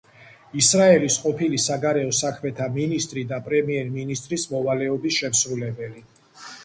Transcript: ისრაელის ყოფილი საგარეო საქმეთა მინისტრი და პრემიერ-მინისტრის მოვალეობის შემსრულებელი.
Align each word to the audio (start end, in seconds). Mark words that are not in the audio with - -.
ისრაელის 0.59 1.17
ყოფილი 1.25 1.59
საგარეო 1.65 2.15
საქმეთა 2.21 2.67
მინისტრი 2.77 3.25
და 3.33 3.41
პრემიერ-მინისტრის 3.51 4.47
მოვალეობის 4.55 5.21
შემსრულებელი. 5.23 6.05